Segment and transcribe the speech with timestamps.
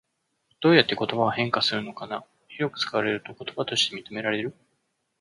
[0.61, 2.25] どうやって言葉は変化するのかな？
[2.47, 4.55] 広く使われると言葉として認められる？